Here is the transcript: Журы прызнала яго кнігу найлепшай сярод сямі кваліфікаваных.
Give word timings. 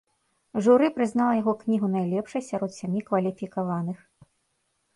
Журы 0.67 0.87
прызнала 0.95 1.33
яго 1.41 1.53
кнігу 1.61 1.87
найлепшай 1.97 2.41
сярод 2.49 2.71
сямі 2.81 2.99
кваліфікаваных. 3.11 3.99